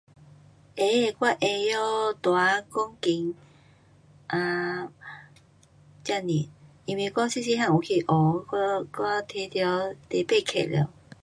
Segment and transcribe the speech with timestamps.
[0.87, 1.85] ei, gua ei yo
[2.23, 3.27] duan go ging,
[6.05, 6.39] jian ni,
[6.85, 8.19] yi wei gua se se han ki o,
[8.95, 9.73] gua te diu
[10.09, 10.89] te bei ki liao